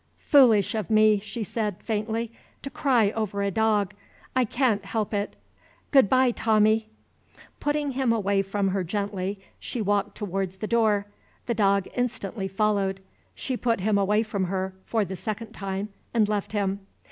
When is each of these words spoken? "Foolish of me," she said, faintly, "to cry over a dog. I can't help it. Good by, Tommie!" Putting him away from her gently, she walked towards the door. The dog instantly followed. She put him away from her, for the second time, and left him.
"Foolish 0.17 0.73
of 0.73 0.89
me," 0.89 1.19
she 1.19 1.43
said, 1.43 1.75
faintly, 1.83 2.31
"to 2.63 2.71
cry 2.71 3.11
over 3.11 3.43
a 3.43 3.51
dog. 3.51 3.93
I 4.35 4.45
can't 4.45 4.83
help 4.83 5.13
it. 5.13 5.35
Good 5.91 6.09
by, 6.09 6.31
Tommie!" 6.31 6.89
Putting 7.59 7.91
him 7.91 8.11
away 8.11 8.41
from 8.41 8.69
her 8.69 8.83
gently, 8.83 9.39
she 9.59 9.79
walked 9.79 10.17
towards 10.17 10.57
the 10.57 10.65
door. 10.65 11.05
The 11.45 11.53
dog 11.53 11.87
instantly 11.95 12.47
followed. 12.47 12.99
She 13.35 13.55
put 13.55 13.81
him 13.81 13.99
away 13.99 14.23
from 14.23 14.45
her, 14.45 14.73
for 14.85 15.05
the 15.05 15.15
second 15.15 15.51
time, 15.51 15.89
and 16.15 16.27
left 16.27 16.51
him. 16.53 16.79